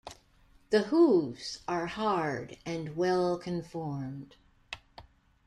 The 0.71 0.81
hooves 0.81 1.59
are 1.67 1.85
hard 1.85 2.57
and 2.65 2.95
well-conformed. 2.97 4.35